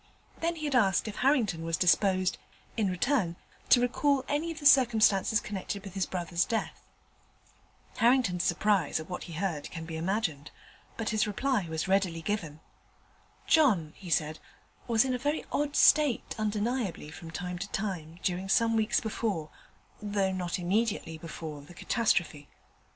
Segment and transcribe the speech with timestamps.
[0.39, 2.39] Then he had asked if Harrington was disposed,
[2.75, 3.35] in return,
[3.69, 6.81] to recall any of the circumstances connected with his brother's death.
[7.97, 10.49] Harrington's surprise at what he heard can be imagined:
[10.97, 12.61] but his reply was readily given.
[13.45, 14.39] 'John,' he said,
[14.87, 19.51] 'was in a very odd state, undeniably, from time to time, during some weeks before,
[20.01, 22.49] though not immediately before, the catastrophe.